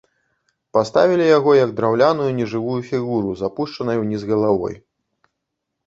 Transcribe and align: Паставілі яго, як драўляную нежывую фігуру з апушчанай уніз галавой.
Паставілі 0.77 1.27
яго, 1.37 1.51
як 1.63 1.75
драўляную 1.81 2.27
нежывую 2.39 2.79
фігуру 2.91 3.29
з 3.43 3.49
апушчанай 3.53 3.97
уніз 4.09 4.21
галавой. 4.35 4.75